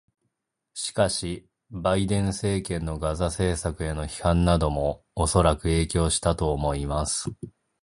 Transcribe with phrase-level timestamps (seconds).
[0.73, 7.29] しかし、バイデン政権のガザ政策への批判などもおそらく影響したと思います。